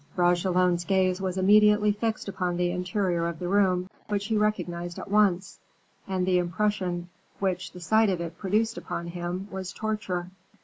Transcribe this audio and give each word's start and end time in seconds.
Bragelonne's 0.15 0.83
gaze 0.83 1.21
was 1.21 1.37
immediately 1.37 1.91
fixed 1.91 2.27
upon 2.27 2.57
the 2.57 2.71
interior 2.71 3.27
of 3.27 3.37
the 3.37 3.47
room, 3.47 3.87
which 4.07 4.25
he 4.25 4.35
recognized 4.35 4.97
at 4.97 5.11
once; 5.11 5.59
and 6.07 6.25
the 6.25 6.39
impression 6.39 7.07
which 7.37 7.71
the 7.71 7.79
sight 7.79 8.09
of 8.09 8.19
it 8.19 8.39
produced 8.39 8.79
upon 8.79 9.05
him 9.05 9.47
was 9.51 9.71
torture. 9.71 10.31